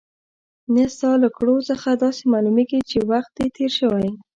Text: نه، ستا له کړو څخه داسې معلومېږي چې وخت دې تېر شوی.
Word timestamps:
نه، 0.73 0.83
ستا 0.95 1.11
له 1.23 1.29
کړو 1.37 1.55
څخه 1.69 1.89
داسې 2.03 2.23
معلومېږي 2.33 2.79
چې 2.89 2.97
وخت 3.11 3.31
دې 3.37 3.47
تېر 3.57 3.71
شوی. 3.79 4.07